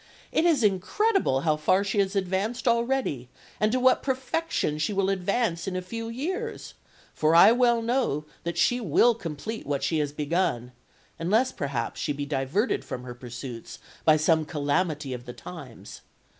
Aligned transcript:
It 0.31 0.45
is 0.45 0.63
incredible 0.63 1.41
how 1.41 1.55
far 1.57 1.83
she 1.83 1.99
has 1.99 2.15
advanced 2.15 2.67
already, 2.67 3.29
and 3.59 3.71
to 3.71 3.79
what 3.79 4.01
perfection 4.01 4.79
she 4.79 4.93
will 4.93 5.11
advance 5.11 5.67
in 5.67 5.75
a 5.75 5.81
few 5.83 6.07
years; 6.09 6.73
for 7.13 7.35
I 7.35 7.51
well 7.51 7.83
know 7.83 8.25
that 8.43 8.57
she 8.57 8.81
will 8.81 9.13
complete 9.13 9.67
what 9.67 9.83
she 9.83 9.99
has 9.99 10.11
begun, 10.11 10.71
unless 11.19 11.51
perhaps 11.51 12.01
she 12.01 12.13
be 12.13 12.25
diverted 12.25 12.83
from 12.83 13.03
her 13.03 13.13
pursuits 13.13 13.77
by 14.03 14.17
some 14.17 14.43
calamity 14.43 15.13
of 15.13 15.25
the 15.27 15.33
times.... 15.33 16.01